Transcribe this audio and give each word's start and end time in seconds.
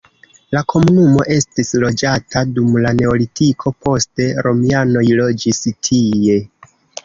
La 0.55 0.61
komunumo 0.71 1.25
estis 1.35 1.69
loĝata 1.83 2.43
dum 2.57 2.79
la 2.87 2.95
neolitiko, 3.01 3.75
poste 3.87 4.31
romianoj 4.49 5.07
loĝis 5.23 5.65
tie. 5.91 6.43